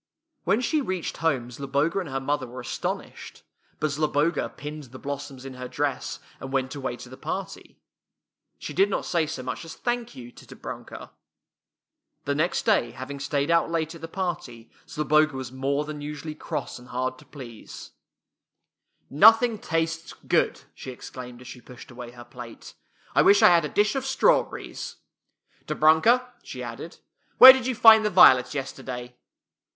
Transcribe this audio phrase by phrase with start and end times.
[0.45, 3.43] When she reached home Zloboga and her mother were astonished,
[3.79, 7.77] but Zloboga pinned the blossoms in her dress and went away to the party.
[8.57, 11.11] She did not say so much as" thank you" to Dobnmka.
[12.25, 16.33] The next day, having stayed out late at the party, Zloboga was more than usually
[16.33, 17.91] cross and hard to please.
[19.09, 22.73] [14] THE TWELVE MONTHS" Nothing tastes good!" she exclaimed as she pushed away her plate."
[23.13, 24.95] I wish I had a dish of strawberries.
[25.67, 26.97] Dobrunka/' she added,"
[27.37, 29.13] where did you find the violets yes terday?